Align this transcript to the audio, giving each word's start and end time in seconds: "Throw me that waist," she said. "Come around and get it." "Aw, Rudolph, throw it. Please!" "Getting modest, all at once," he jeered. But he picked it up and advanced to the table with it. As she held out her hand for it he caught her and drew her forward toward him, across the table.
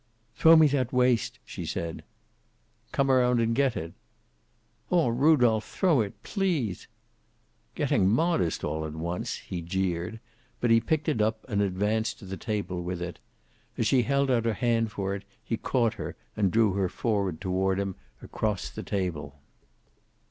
"Throw 0.35 0.55
me 0.55 0.65
that 0.69 0.91
waist," 0.91 1.37
she 1.45 1.63
said. 1.63 2.03
"Come 2.91 3.11
around 3.11 3.39
and 3.39 3.53
get 3.53 3.77
it." 3.77 3.93
"Aw, 4.89 5.09
Rudolph, 5.09 5.63
throw 5.69 6.01
it. 6.01 6.23
Please!" 6.23 6.87
"Getting 7.75 8.09
modest, 8.09 8.63
all 8.63 8.83
at 8.87 8.95
once," 8.95 9.35
he 9.35 9.61
jeered. 9.61 10.19
But 10.59 10.71
he 10.71 10.81
picked 10.81 11.07
it 11.07 11.21
up 11.21 11.45
and 11.47 11.61
advanced 11.61 12.17
to 12.17 12.25
the 12.25 12.35
table 12.35 12.81
with 12.81 12.99
it. 12.99 13.19
As 13.77 13.85
she 13.85 14.01
held 14.01 14.31
out 14.31 14.45
her 14.45 14.53
hand 14.55 14.91
for 14.91 15.13
it 15.13 15.23
he 15.43 15.55
caught 15.55 15.93
her 15.93 16.15
and 16.35 16.49
drew 16.49 16.73
her 16.73 16.89
forward 16.89 17.39
toward 17.39 17.79
him, 17.79 17.95
across 18.23 18.71
the 18.71 18.81
table. 18.81 19.39